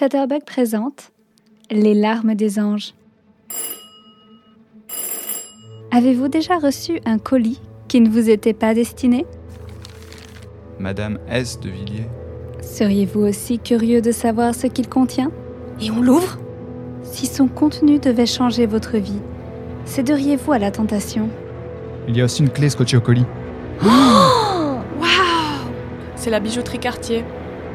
[0.00, 1.12] Chatterbug présente
[1.70, 2.94] Les larmes des anges.
[5.90, 9.26] Avez-vous déjà reçu un colis qui ne vous était pas destiné?
[10.78, 11.60] Madame S.
[11.60, 12.08] de Villiers.
[12.62, 15.30] Seriez-vous aussi curieux de savoir ce qu'il contient?
[15.82, 16.38] Et on l'ouvre?
[17.02, 19.20] Si son contenu devait changer votre vie,
[19.84, 21.28] céderiez-vous à la tentation?
[22.08, 23.26] Il y a aussi une clé scotchée au colis.
[23.84, 24.80] Waouh
[26.16, 27.22] C'est la bijouterie Cartier.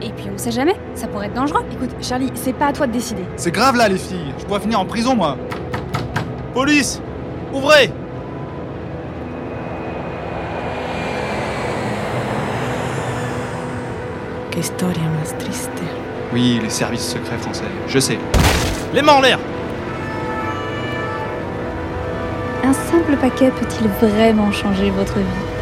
[0.02, 1.64] Et puis on sait jamais, ça pourrait être dangereux.
[1.72, 3.24] Écoute, Charlie, c'est pas à toi de décider.
[3.38, 4.34] C'est grave là, les filles.
[4.40, 5.38] Je pourrais finir en prison, moi.
[6.54, 7.02] Police
[7.54, 7.92] Ouvrez
[14.66, 15.70] historia más triste.
[16.34, 17.64] Oui, les services secrets français.
[17.88, 18.18] Je sais.
[18.94, 19.40] Les mains en l'air
[22.64, 25.55] Un simple paquet peut-il vraiment changer votre vie?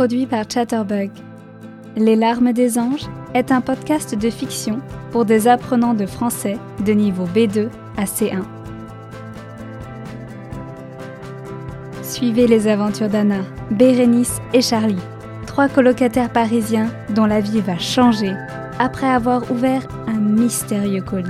[0.00, 1.10] Produit par Chatterbug.
[1.94, 4.80] Les larmes des anges est un podcast de fiction
[5.10, 8.40] pour des apprenants de français de niveau B2 à C1.
[12.02, 14.96] Suivez les aventures d'Anna, Bérénice et Charlie,
[15.46, 18.32] trois colocataires parisiens dont la vie va changer
[18.78, 21.28] après avoir ouvert un mystérieux colis.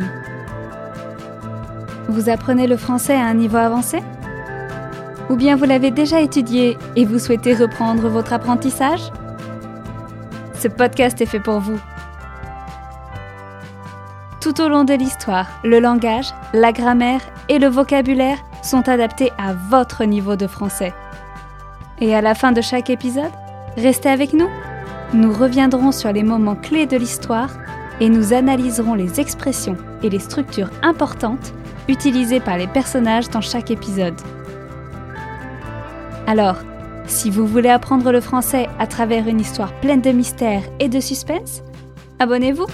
[2.08, 3.98] Vous apprenez le français à un niveau avancé?
[5.30, 9.12] Ou bien vous l'avez déjà étudié et vous souhaitez reprendre votre apprentissage?
[10.54, 11.78] Ce podcast est fait pour vous.
[14.40, 19.54] Tout au long de l'histoire, le langage, la grammaire et le vocabulaire sont adaptés à
[19.54, 20.92] votre niveau de français.
[22.00, 23.30] Et à la fin de chaque épisode,
[23.76, 24.48] restez avec nous.
[25.14, 27.50] Nous reviendrons sur les moments clés de l'histoire
[28.00, 31.52] et nous analyserons les expressions et les structures importantes
[31.88, 34.20] utilisées par les personnages dans chaque épisode.
[36.30, 36.58] Alors,
[37.06, 41.00] si vous voulez apprendre le français à travers une histoire pleine de mystères et de
[41.00, 41.64] suspense,
[42.20, 42.66] abonnez-vous